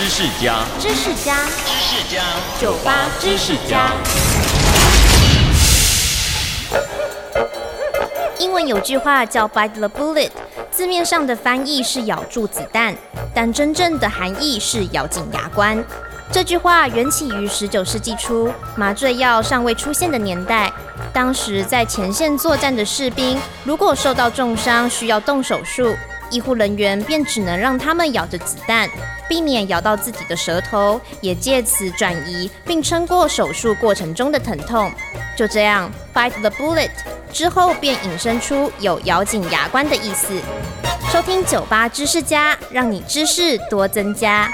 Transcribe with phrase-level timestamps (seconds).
[0.00, 1.36] 知识家，知识家，
[1.66, 2.22] 知识家，
[2.58, 3.92] 酒吧知识家。
[8.38, 10.30] 英文有句话叫 “bite the bullet”，
[10.70, 12.96] 字面上的翻译是咬住子弹，
[13.34, 15.84] 但真正的含义是咬紧牙关。
[16.32, 20.72] 这句话缘起于十九世纪初，麻醉药尚未出现的年代。
[21.12, 25.94] 当时在前线作战的士兵，如果受到重伤需要动手术，
[26.30, 28.88] 医护人员便只能让他们咬着子弹，
[29.28, 34.90] 避免咬到自己的舌头，也借此转移并撑过手术过程中的疼痛。
[35.36, 36.90] 就这样，bite the bullet
[37.32, 40.40] 之后便引申出有咬紧牙关的意思。
[41.12, 44.48] 收听酒吧知识家，让你知识多增加。